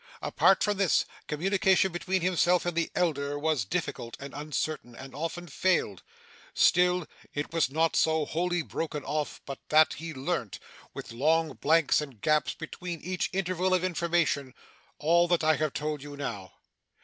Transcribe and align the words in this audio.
Apart 0.23 0.63
from 0.63 0.77
this, 0.77 1.05
communication 1.27 1.91
between 1.91 2.21
him 2.23 2.35
and 2.43 2.59
the 2.73 2.89
elder 2.95 3.37
was 3.37 3.65
difficult, 3.65 4.17
and 4.19 4.33
uncertain, 4.33 4.95
and 4.95 5.13
often 5.13 5.45
failed; 5.45 6.01
still, 6.55 7.05
it 7.35 7.53
was 7.53 7.69
not 7.69 7.95
so 7.95 8.25
wholly 8.25 8.63
broken 8.63 9.03
off 9.03 9.41
but 9.45 9.59
that 9.69 9.93
he 9.93 10.11
learnt 10.11 10.57
with 10.95 11.11
long 11.11 11.53
blanks 11.53 12.01
and 12.01 12.19
gaps 12.19 12.55
between 12.55 12.99
each 13.01 13.29
interval 13.31 13.75
of 13.75 13.83
information 13.83 14.55
all 14.97 15.27
that 15.27 15.43
I 15.43 15.57
have 15.57 15.71
told 15.71 16.01
you 16.01 16.17
now. 16.17 16.53